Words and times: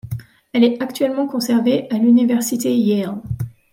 Elle 0.51 0.63
est 0.63 0.81
actuellement 0.81 1.27
conservée 1.27 1.87
à 1.91 1.99
l'université 1.99 2.75
Yale. 2.75 3.21